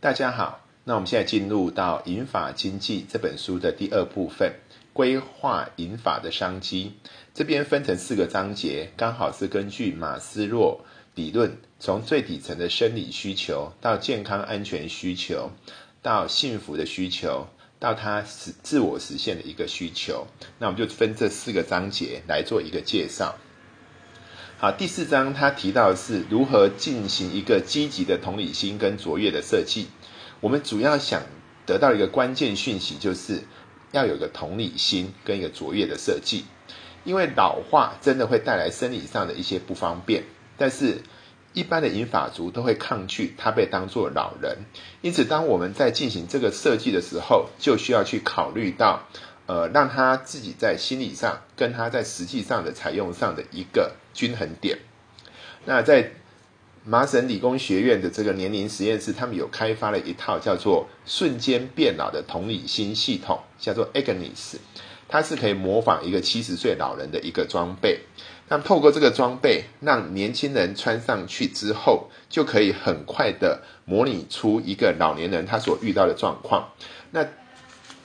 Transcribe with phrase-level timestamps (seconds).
[0.00, 4.52] 大家好，那我们现在进入到《银法经济》这本书的第二部分，
[4.92, 6.92] 规划银法的商机。
[7.34, 10.84] 这边分成四个章节，刚好是根据马斯洛
[11.16, 15.50] 理论，从最底层的生理需求，到健康安全需求，
[16.00, 17.48] 到幸福的需求，
[17.80, 20.28] 到他实自我实现的一个需求。
[20.60, 23.36] 那我们就分这四个章节来做一个介绍。
[24.60, 29.86] 好，第四章他提到的是如何进行一个积极的同理心跟卓越的设计。
[30.40, 31.22] 我们主要想
[31.64, 33.44] 得到一个关键讯息，就是
[33.92, 36.44] 要有个同理心跟一个卓越的设计。
[37.04, 40.24] 因为老化真的会带来生理上的一些不方便，
[40.56, 41.02] 但是
[41.52, 44.58] 一般的银发族都会抗拒他被当作老人。
[45.02, 49.04] 因此，当我们在进行这个设计的时候，就需要去考虑到。
[49.46, 54.76] 呃，让他自己在心理上跟他在实际上的采用上的一个均衡点。
[55.64, 56.10] 那在
[56.84, 64.56] 麻省理工学院的这个年龄实验室，他们有开发了一套叫做瞬间变老的同理心系统，叫做 Agnes。
[65.06, 68.00] 它是可以模仿一个七十岁老人的一个装备。
[68.48, 76.72] 那透过这个装备，让年轻人穿上去之后，就可以很快的模拟出一个老年人他所遇到的状况。
[77.12, 77.24] 那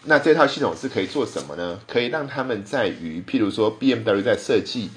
[0.03, 1.79] 那这套系统是可以做什么呢？
[1.87, 4.89] 可以让他们在于，譬如说，B M W 在设计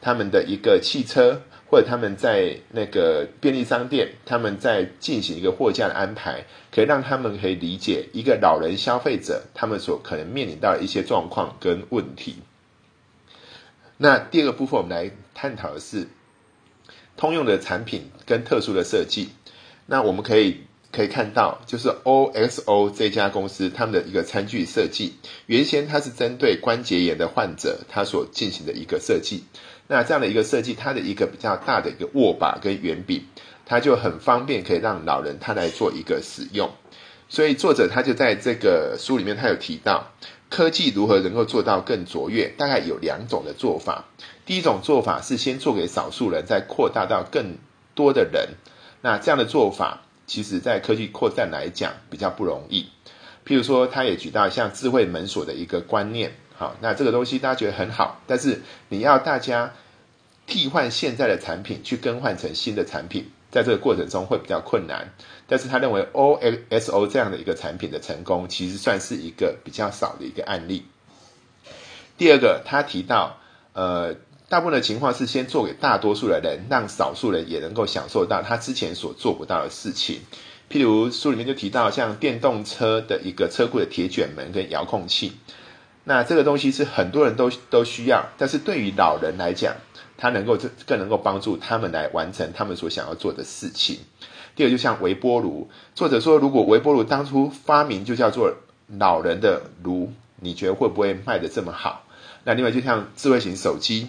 [0.00, 12.36] 他们的一个汽车，或者他们在那个便利商店，他们在进行一个货架的安排，可以让他们可以理解一个老人消费者他们所可能面临到的一些状况跟问题。
[13.96, 16.08] 那第二个部分，我们来探讨的是
[17.16, 19.28] 通用的产品跟特殊的设计。
[19.86, 20.62] 那我们可以。
[20.90, 25.12] 可以看到，就是 OXO 这家公司他们的一个餐具设计，
[25.44, 29.44] 原先它是针对关节炎的患者，它所进行的一个设计。
[29.88, 33.22] 那这样的一个设计，它的一个比较大的一个握把跟圆柄，
[33.66, 36.70] 它就很方便，可以让老人他来做一个使用。
[37.28, 40.12] 所以作者他就在这个书里面，他有提到
[40.48, 44.04] 科技如何能够做到更卓越，大概有两种的做法。
[44.46, 47.56] 第一种做法是先做给少数人，再扩大到更
[47.94, 48.50] 多的人。
[49.00, 50.02] 那这样的做法。
[50.26, 52.82] 其实，在科技扩散来讲比较不容易。
[53.46, 59.72] 譬如说，他也举到像智慧门锁的一个观念，好，那这个东西大家觉得很好，但是你要大家
[60.46, 65.14] 替换现在的产品去更换成新的产品，在这个过程中会比较困难。
[65.46, 66.34] 但是他认为 O
[66.68, 70.84] S O 这样的一个产品的成功，其实算是一个比较少的一个案例。
[72.18, 73.38] 第二个，他提到，
[73.72, 74.16] 呃。
[74.50, 80.22] 大部分的情况是先做给大多数的人，让少数人也能够享受到他之前所做不到的事情。
[80.70, 85.34] 譬如书里面就提到，像电动车的一个车库的铁卷门跟遥控器，
[86.08, 89.74] 那这个东西是很多人都都需要，但是对于老人来讲，
[90.16, 93.98] 它能够更能够帮助他们来完成他们所想要做的事情。
[94.56, 98.54] 第二，就像微波炉，作者说，如果微波炉当初发明就叫做
[98.86, 100.10] 老人的炉，
[100.40, 102.06] 你觉得会不会卖的这么好？
[102.44, 104.08] 那另外，就像智慧型手机。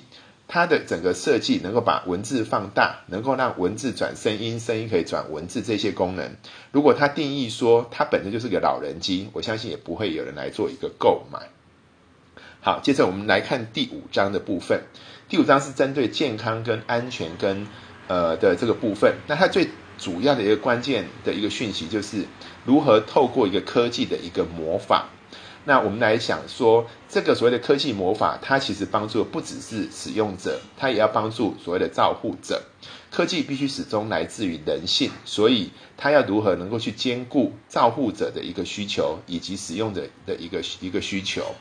[0.52, 6.28] 它的整个设计能够把文字放大，能够让文字转声音，声音可以转文字这些功能。
[6.72, 11.40] 如果它定义说它本身就是个老人机，我相信也不会有人来做一个购买。
[12.62, 14.84] 好，接着我们来看第五章的部分。
[15.30, 17.66] 第五章是针对健康跟安全跟
[18.08, 19.16] 呃的这个部分。
[19.28, 22.25] 那它最主要的一个关键的一个讯息就是
[22.66, 25.08] 如何透过一个科技的一个魔法。
[25.64, 32.64] 那我们来想说，这个所谓的科技魔法，它其实帮助的不只是使用者，它也要帮助所谓的照护者。
[33.09, 41.56] 科技必须始终来自于人性，所以它要如何能够去兼顾照护者的一个需求，以及使用者的一个一个需求。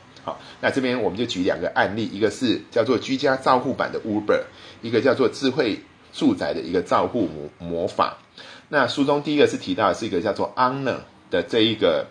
[0.61, 4.41] 那这边我们就举两个案例，一个是叫做居家照护版的 Uber，
[4.81, 5.79] 一个叫做智慧
[6.11, 8.17] 住宅的一个照护模模法。
[8.69, 12.07] 那书中第一个是提到是一个叫做 Honor 的这一个。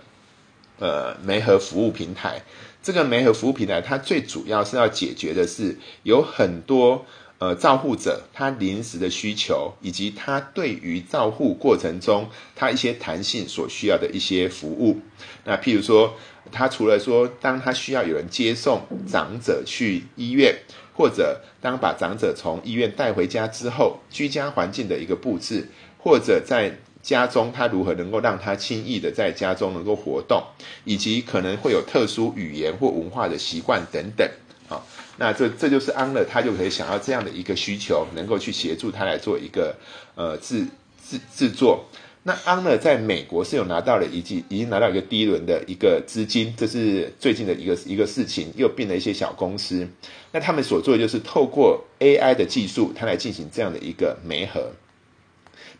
[0.81, 2.41] 呃，媒合服务平台，
[2.81, 7.05] 这个媒合服务平台，它最主要是要解决的是有很多
[7.39, 14.99] 呃照护者他临时的需求，以及他对于照护过程中他一些弹性所需要的一些服务。
[15.45, 16.15] 那譬如说，
[16.51, 20.55] 他除了说当他需要有人接送长者去医院，
[20.95, 25.69] 或者当把长者从医院带回家之后，居家环境的一个布置，
[25.99, 26.79] 或者在。
[27.01, 30.43] 家中他如何能够让他轻易的在家中能够活动，
[30.85, 34.29] 以及可能会有特殊语言或文化的习惯等等，
[34.69, 34.87] 好，
[35.17, 39.75] 那这这就是安乐，他就可以想要这样的一个需求，能够去协助他来做一个
[40.15, 40.67] 呃制
[41.09, 41.87] 制制作。
[42.25, 49.89] 那安乐在美国是有拿到了一季，已经拿到一个第一轮的一个资金，这是最近的一个一个事情，又并了一些小公司。
[50.33, 54.73] 那他们所做的就是透过 AI 的技术，它来进行这样的一个媒合。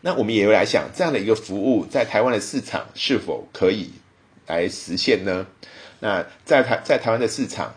[0.01, 3.91] 那我们也会来想，这样的一个服务在台湾的市场是否可以
[4.47, 5.45] 来实现呢？
[5.99, 7.75] 那在台在台湾的市场，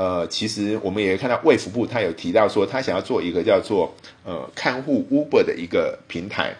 [0.00, 3.94] 呃，其实我们也看到卫福部他有提到说，他想要做一个叫做
[4.24, 6.56] 呃看护 Uber 的一个平台。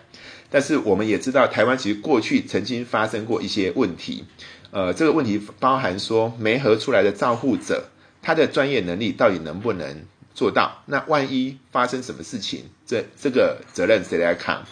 [0.50, 4.26] 但是我们也知道，台湾其实过去曾经发生过一些问题，
[4.72, 7.84] 呃，这个问题包含说，没合出来的照护者，
[8.20, 10.04] 他的专业能力到底能不能
[10.34, 10.82] 做到？
[10.84, 14.62] 那万一发生什么事情，这这个责任谁来扛？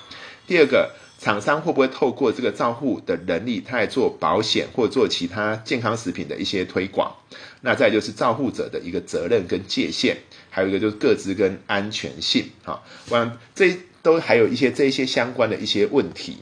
[0.47, 7.12] 第二个，厂商会不会透过这个照护的能力，他来做保险或做其他健康食品的一些推广？
[7.61, 10.17] 那再就是照护者的一个责任跟界限，
[10.49, 13.76] 还有一个就是各自跟安全性，哈，完这。
[14.00, 16.38] 都还有一些这一些相关的一些问题。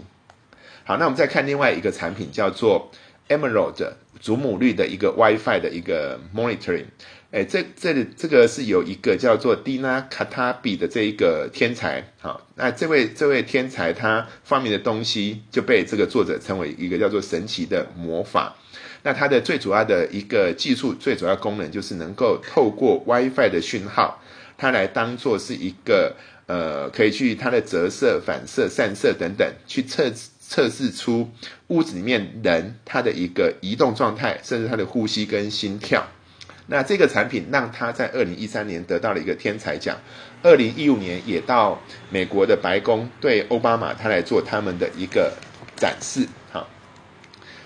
[0.85, 2.93] 好，那我们再看另外一个产品，叫做
[3.31, 6.85] Emerald 祖母绿的一个 WiFi 的一个 monitoring。
[7.31, 12.13] 哎，这这里这个是有一个叫做 Dina Katabi 的这一个天才。
[12.21, 18.57] 好，那这位这位天才他发明的东西就被这个作者称为一个叫做神奇的魔法。
[19.03, 24.21] 那它的最主要的一个技术，最主要功能就是能够透过 WiFi 的讯号，
[24.57, 26.17] 它来当做是一个。
[26.49, 30.09] 呃，可以去它的折射、反射、散射等等，去测
[30.41, 31.29] 测试出
[31.67, 36.07] 屋子里面人他的一个移动状态，甚至他的呼吸跟心跳。
[36.67, 39.97] 那这个产品让他在二零一三年得到了一个天才奖，
[40.43, 41.81] 二零一五年也到
[42.11, 45.33] 美国的白宫对奥巴马他来做他们的一个
[45.77, 46.27] 展示。
[46.51, 46.69] 好，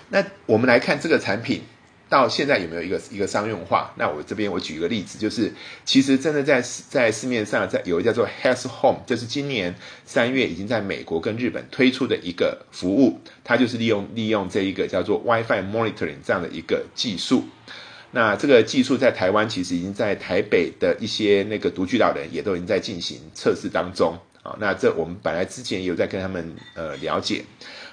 [0.09, 1.63] 那我们来看这个产品。
[2.11, 3.89] 到现在有没有一个一个商用化？
[3.95, 5.49] 那我这边我举一个例子，就是
[5.85, 9.73] 其实真的在在市面上，在有一叫做 Health Home，就是今年
[10.05, 17.45] 三月已经在美国跟日本推出的一个服务，它就是利用利用这一个叫做 WiFi Monitoring 这样的一个技术。
[18.11, 24.17] 那这个技术在台湾其实已经在台北的一些那个独居老人也都已经在进行测试当中。
[24.43, 27.43] 啊，那这我们本来之前也有在跟他们呃了解。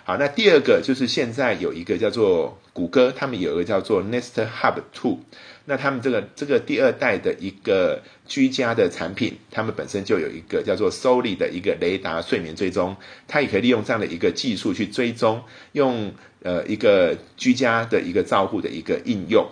[0.05, 5.19] 好，那第二个就是现在有一个叫做谷歌，他们有一个叫做 Nest Hub Two，
[5.67, 15.43] 那他们这个这个第二代的一个居家的产品，他们本身就有一个叫做 Soli 的一个雷达睡眠追踪，它也可以利用这样的一个技术去追踪，
[15.73, 16.11] 用
[16.43, 19.47] 呃一个居家的一个照护的一个应用。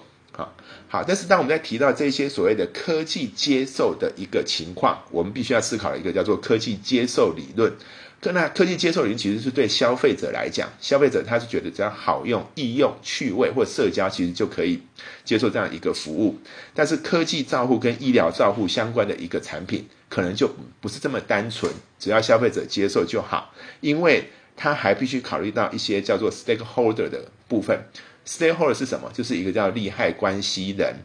[0.97, 7.71] 好，但是当我们在提到这些所谓的科技接受的一个情况，我们必须要思考一个叫做科技接受理论。
[8.19, 14.81] 可那科技接受理论其实是对消费者来讲，消费者他是觉得只要好用、易用、趣味或社交，其实就可以
[15.23, 16.39] 接受这样一个服务。
[16.73, 20.49] 但是科技照护跟医疗照护相关的一个产品，可能就
[20.81, 23.53] 不是这么单纯，只要消费者接受就好，
[23.83, 27.79] 因为他还必须考虑到一些叫做 stakeholder 的部分。
[28.27, 29.11] Stakeholder 是什么？
[29.15, 30.97] 就是一个叫利害关系人。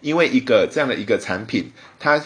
[0.00, 2.22] 因为一个这样的一个产品，它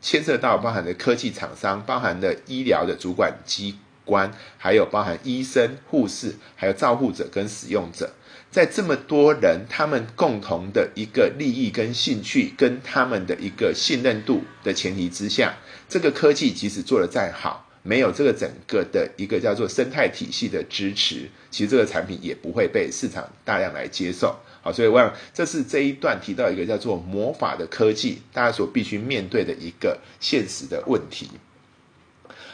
[0.00, 8.14] 牵涉到包含的科技厂商、包含的医疗的主管机关，还有包含医生、护士，还有照护者跟使用者，
[8.50, 15.54] 在这么多人他们共同的一个利益跟兴趣，跟他们的一个信任度的前提之下，
[15.88, 17.68] 这个科技即使做得再好。
[17.82, 24.36] 没有这个整个的一个叫做生态体系的支持，其实这个产品也不会被市场大量来接受。
[24.62, 31.28] 好，所以我想这是这一段提到一个叫做魔法的科技，大家所必须面对的一个现实的问题。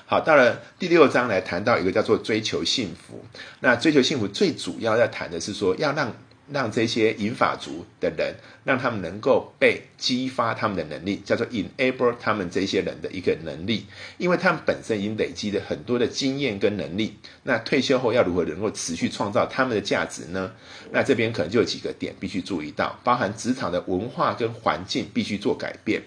[0.06, 3.24] 好，到了第六章来谈到一个叫做追求幸福。
[3.60, 6.14] 那追求幸福最主要要谈的是说，要让。
[6.50, 13.86] 让这些银法族的人，让他们能够被激发他们的能力，叫做 enable 他们这些人的一个能力，
[14.16, 17.16] 因为他们本身已经累积了很多的经验跟能力。
[17.42, 20.52] 那退休后要如何能够持续创造他们的价值呢？
[20.90, 26.02] 那这边可能就有几个点必须注意到，包含职场的文化跟环境必须做改变。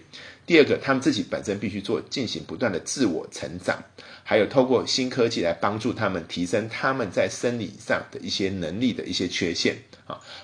[0.48, 3.82] 第二个，他们自己本身必须做进行不断的自我成长，
[4.24, 9.78] 还有透过新科技来帮助他们提升他们在生理上的一些能力的一些缺陷。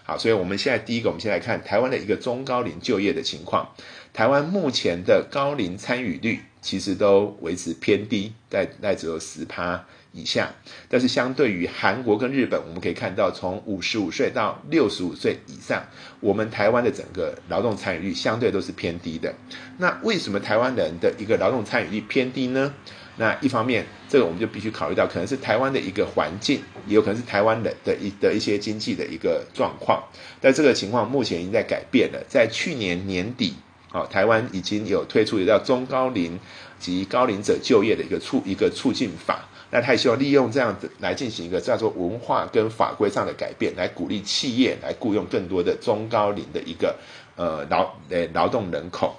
[0.03, 3.73] 好，所以我们现在第一个，我们先来看台湾的一个中高龄就业的情况。
[4.13, 10.49] 台湾目前的高龄参与率其实都维持偏低，在在只有十趴以下。
[10.89, 15.85] 但是相对于韩国跟日本，我们可以看到，从五十五岁到六十五岁以上，
[16.19, 19.33] 我们台湾的整个劳动参与率相对都是偏低的。
[19.77, 22.73] 那为什么台湾人的一个劳动参与率偏低呢？
[23.17, 30.03] 那一方面，这个我们就必须考虑到，可能是台湾的一个环境，也有可能是台湾人的一的一些经济的一个状况。
[30.39, 32.23] 但这个情况目前已经在改变了。
[32.27, 33.55] 在去年年底，
[33.91, 36.39] 啊，台湾已经有推出一个叫中高龄
[36.79, 39.49] 及高龄者就业的一个促一个促进法。
[39.71, 46.95] 那他也希望利用这样子来进行一个叫做文化跟法规上的改变，来鼓励企业来雇佣更多的中高龄的一个
[47.35, 49.15] 呃劳呃劳动人口。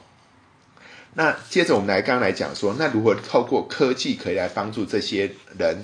[1.19, 5.77] 那接着我们来刚刚来讲说，那如何透过科技可以来帮助这些人，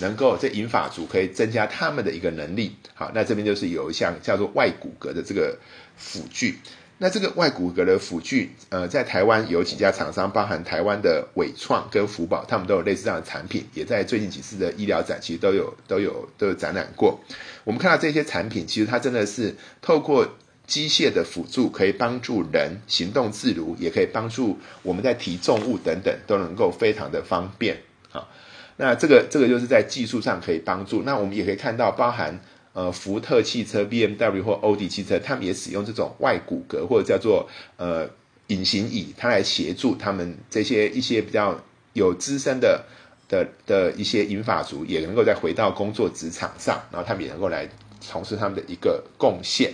[0.00, 2.74] 能够这银发族可以增加他们的一个能力？
[2.92, 5.56] 好，那这边就是有一项叫做外骨骼的这个
[5.96, 6.58] 辅具。
[6.98, 17.20] 那这个外骨骼的辅具，呃，在台湾有几家厂商，包含台湾的伟创跟福宝，他们都有类似这样的产品，也在最近几次的医疗展其实都有都有都有展览过。
[17.62, 20.26] 我们看到这些产品，其实它真的是透过
[20.66, 27.78] 机械的辅助，可以帮助人行动自如，也可以帮助我们在提重物等等都能够非常的方便。
[28.10, 28.28] 好，
[28.76, 31.02] 那这个这个就是在技术上可以帮助。
[31.04, 32.40] 那我们也可以看到，包含。
[32.76, 38.10] 呃，福特汽车、B M W 或欧迪汽车，他们也使用这种外骨骼或者叫做呃
[38.48, 41.56] 隐形椅，它来协助他们这些一些比较
[41.92, 42.84] 有资深的
[43.28, 47.68] 的的一些银发族，也能够再回到工作职场上，然后他们也能够来
[48.00, 49.72] 从事他们的一个贡献。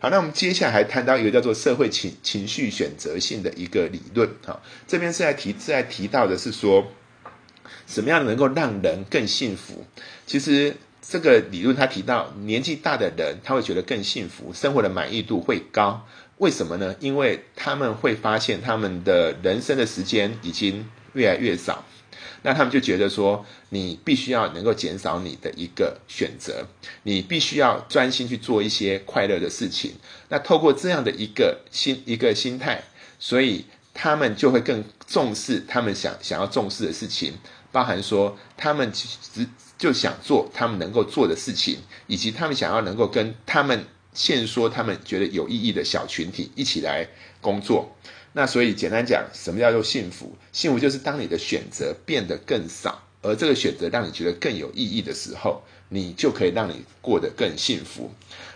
[0.00, 4.28] 好，那我们接下来还谈到一个叫做社会情情绪选择性的一个理论。
[4.44, 6.86] 好，这边是在提是在提到的是说，
[7.86, 9.84] 什么样能够让人更幸福？
[10.26, 10.76] 其实。
[11.00, 16.06] 这个理论他提到，年纪大的人他会觉得更幸福，生活的满意度会高。
[16.36, 16.94] 为什么呢？
[17.00, 21.86] 因为他们会发现他们的人生的时间已经越来越少，
[22.42, 26.66] 那他们就觉得说，你必须要能够减少你的一个选择，
[27.02, 29.92] 你必须要专心去做一些快乐的事情。
[30.28, 32.82] 那透过这样的一个心一个心态，
[33.18, 37.34] 所以他们就会更重视他们想想要重视的事情，
[37.72, 39.46] 包含说他们其实。
[39.78, 43.84] 就想做他们能够做的事情，以及他们想要能够跟他们
[44.18, 47.06] 现说他们觉得有意义的小群体一起来
[47.40, 47.96] 工作。
[48.32, 50.36] 那所以简单讲，什么叫做幸福？
[50.52, 58.10] 幸福就是当你的选择变得更少，而这个选择让你觉得更有意义的时候，你就可以让你过得更幸福。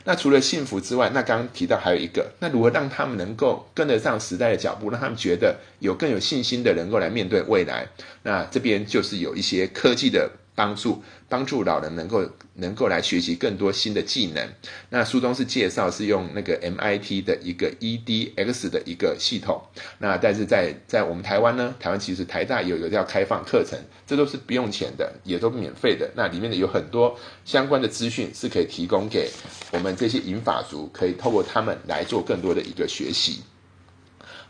[0.04, 7.86] 那除了幸福之外，那刚刚提到还有一个，那如何让他们能够跟得上时代的脚步，让他们觉得有更有信心的能够来面对未来？
[8.24, 10.28] 那这边就是有一些科技的。
[10.54, 14.46] 帮助帮助老人能够能够来学习更多新的技能。
[14.90, 19.62] 那书中是介绍是用那个 MIT 的一个 EDX 的一个系统。
[19.98, 26.10] 那但是在在我们台湾呢，台湾其实台大有有叫开放课程，这都是不用钱的，也都免费的。
[26.14, 29.30] 那里面的有很多相关的资讯是可以提供给
[29.72, 33.42] 我们这些银法族，可以透过他们来做更多的一个学习。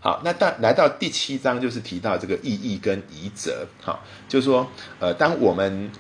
[0.05, 3.69] 好，那到来到第七章，就是提到这个意义跟遗泽。
[3.81, 4.69] 好，就是说，
[4.99, 5.93] 呃，当我们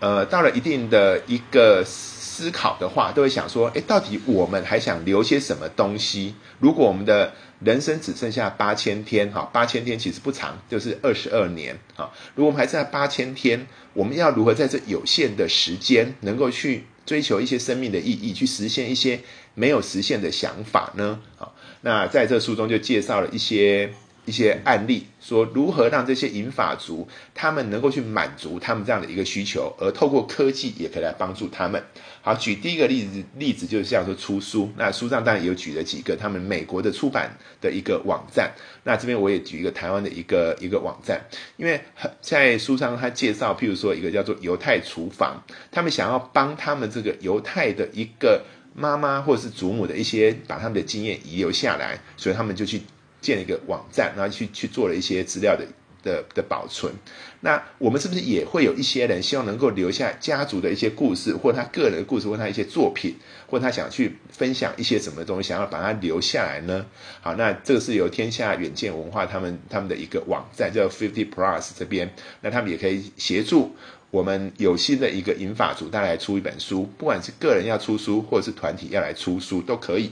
[0.00, 6.34] 呃到了一定的一个思考的话，都会想说，哎，到底我们还想留些什么东西？
[6.58, 11.78] 如果我们的人生只剩下八千天，哈，八千天其实不长，就是二十二年。
[11.94, 19.20] 哈，如果我们还剩下八千天，我们要如何在这有限的时间，能够去追求一些生命的意义，去实现一些
[19.54, 21.20] 没有实现的想法呢？
[21.36, 21.54] 好。
[21.82, 23.92] 那在这书中就介绍了一些
[24.26, 31.82] 一些案例，说如何让这些银发族他们能够去满足他们这样的一个需求，而透过科技也可以来帮助他们。
[32.22, 38.52] 好，举第一个例子，例子就是像说出书，那书上当然有举了几个他们美国的出版的一个网站。
[38.84, 41.18] 那这边我也举一个台湾的一个一个网站，
[41.56, 41.80] 因为
[42.20, 48.44] 在书上他介绍，譬如说一个叫做犹太厨房，他们想要帮他们这个犹太的一个。
[48.74, 52.82] 妈妈或者是祖母的一些把他们的经验遗留下来，所以他们就去
[53.20, 55.66] 建了一个网站，然后去去做了一些资料的
[56.02, 56.92] 的的保存。
[57.40, 63.16] 那我们是不是也会有一些人希望能够留下家族的一些故事，或他个人的故事，或他一些作品，
[63.46, 66.84] 或他想去分享一些什么东西，想要把它留下来呢？
[67.20, 73.74] 好，那这个是由天下远见文化他们他们的一个网站叫 Fifty Plus 这边，那他们也可以协助。
[74.10, 80.10] 我们有新的一个引法组，大家来出一本书，不管是个人要出书，或者是团体要来出书，都可以。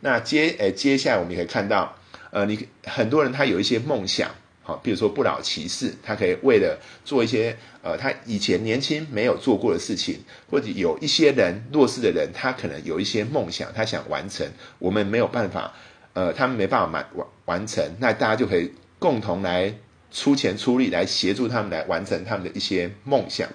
[0.00, 1.96] 那接诶，接下来我们也可以看到，
[2.32, 4.28] 呃，你很多人他有一些梦想，
[4.66, 10.18] 好，比如说不老骑士，他可以为了做一些呃他以前年轻没有做过的事情，
[10.50, 14.44] 或者有一些人弱势的人，他可能有一些梦想，他想完成，
[14.80, 15.72] 我们没有办法，
[16.14, 19.72] 呃，他们没办法完完完成，那大家就可以共同来。
[20.12, 23.46] 出钱出力来协助他们来完成他们的一些梦想。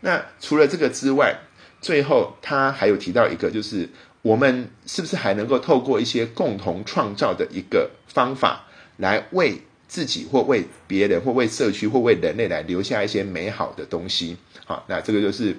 [0.00, 1.36] 那除了这个之外，
[1.82, 3.90] 最后他还有提到一个，就是
[4.22, 8.64] 我们是不是还能够透过一些共同创造的一个方法，
[8.96, 9.60] 来为
[9.94, 14.36] 自己或为别人或为社区或为人类来留下一些美好的东西？
[14.66, 15.56] 好，那这个就是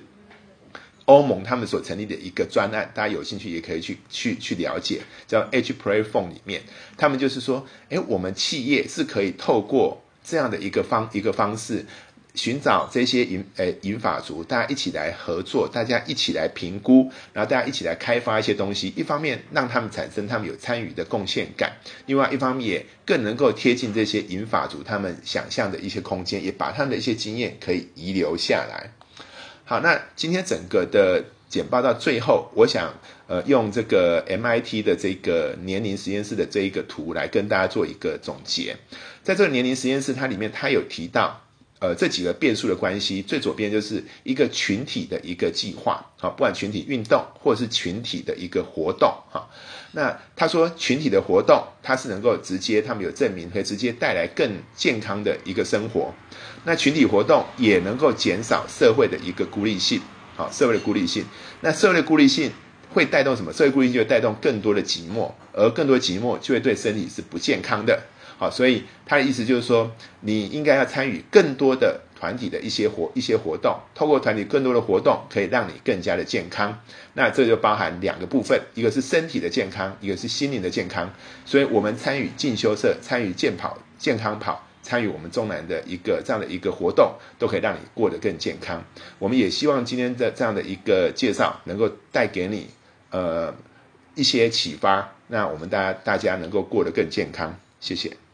[1.06, 6.64] 欧盟他们所成立的一个专案，大家有兴趣也可以去去去了解，叫 H Play Phone 里面，
[6.98, 11.86] 他们就是说，诶，我们企业是可以透过这样的一个方一个方式，
[12.36, 18.94] 寻找这些银呃银法族，大家一起来合作，大家一起来评估，然后大家一起来开发一些东西。
[18.96, 21.72] 一方面让他们产生他们有参与的贡献感，
[22.06, 28.92] 另外一方面也更能够贴近这些银法族他们想象的一些空间，也把他们的一些经验可以遗留下来。
[29.64, 32.94] 好，那今天整个的简报到最后，我想
[33.28, 38.76] 呃用这个 MIT 的这个年龄实验室的这一个图来跟大家做一个总结。
[39.24, 41.42] 在这个年龄实验室，它里面它有提到。
[41.80, 49.50] 呃，这几个变数的关系，最左边就是一个群体的一个计划，好，不管群体运动或是群体的一个活动，哈。
[49.92, 56.14] 那他说群体的活动，它是能够直接，他们有证明可以直接带来更健康的一个生活。
[56.64, 60.02] 那群体活动也能够减少社会的一个孤立性，
[60.36, 61.26] 好，社会的孤立性。
[61.62, 62.52] 那社会的孤立性
[62.94, 63.52] 会带动什么？
[63.54, 68.02] 社会孤立性就会带动更多的寂寞，而更多寂寞就会对身体是不健康的。
[68.38, 76.78] 好，所以他的意思就是说，你应该要参与更多的团体的一些活一些活动，透过团体更多的活动，可以让你更加的健康。
[77.14, 81.14] 那这就包含两个部分，一个是身体的健康，一个是心灵的健康。
[81.46, 88.84] 所以我们参与进修社，参与健跑、健康跑，参与我们中南的一个这样的一个活动，都可以让你过得更健康。
[89.18, 92.68] 我们也希望今天的这样的一个介绍，能够带给你
[93.12, 93.56] 呃
[94.14, 97.58] 一些启发，那我们大家大家能够过得更健康。
[97.80, 98.25] 谢谢。